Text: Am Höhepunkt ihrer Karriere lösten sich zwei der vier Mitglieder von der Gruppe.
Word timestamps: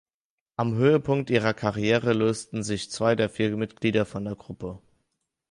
Am 0.55 0.73
Höhepunkt 0.73 1.29
ihrer 1.29 1.53
Karriere 1.53 2.13
lösten 2.13 2.63
sich 2.63 2.89
zwei 2.89 3.13
der 3.15 3.29
vier 3.29 3.55
Mitglieder 3.55 4.03
von 4.07 4.25
der 4.25 4.33
Gruppe. 4.35 4.81